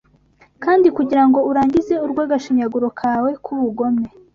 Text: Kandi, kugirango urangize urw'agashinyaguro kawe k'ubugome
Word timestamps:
Kandi, 0.63 0.87
kugirango 0.97 1.39
urangize 1.49 1.93
urw'agashinyaguro 2.05 2.87
kawe 2.99 3.29
k'ubugome 3.43 4.05